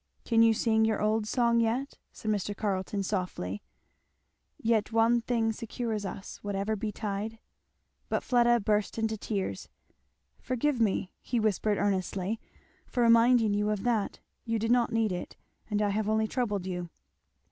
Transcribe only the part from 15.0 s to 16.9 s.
it, and I have only troubled you."